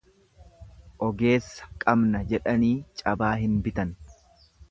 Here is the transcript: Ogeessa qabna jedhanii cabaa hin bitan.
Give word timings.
Ogeessa 1.07 1.67
qabna 1.83 2.23
jedhanii 2.33 2.73
cabaa 3.03 3.31
hin 3.45 3.63
bitan. 3.69 3.93